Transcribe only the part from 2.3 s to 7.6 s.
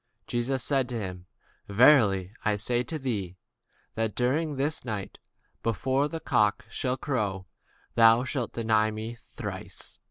I say unto thee, That this night, before the cock crow,